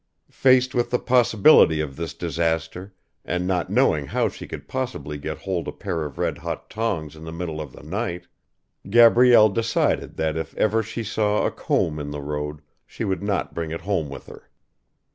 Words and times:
Faced 0.31 0.73
with 0.73 0.89
the 0.89 0.97
possibility 0.97 1.79
of 1.79 1.95
this 1.95 2.15
disaster, 2.15 2.91
and 3.23 3.45
not 3.45 3.69
knowing 3.69 4.07
how 4.07 4.29
she 4.29 4.47
could 4.47 4.67
possibly 4.67 5.15
get 5.19 5.37
hold 5.37 5.67
of 5.67 5.75
a 5.75 5.77
pair 5.77 6.05
of 6.05 6.17
red 6.17 6.39
hot 6.39 6.71
tongs 6.71 7.15
in 7.15 7.23
the 7.23 7.31
middle 7.31 7.61
of 7.61 7.71
the 7.71 7.83
night, 7.83 8.25
Gabrielle 8.89 9.49
decided 9.49 10.15
that 10.17 10.37
if 10.37 10.57
ever 10.57 10.81
she 10.81 11.03
saw 11.03 11.45
a 11.45 11.51
comb 11.51 11.99
in 11.99 12.09
the 12.09 12.19
road, 12.21 12.63
she 12.87 13.03
would 13.05 13.21
not 13.21 13.53
bring 13.53 13.69
it 13.69 13.81
home 13.81 14.09
with 14.09 14.25
her. 14.25 14.49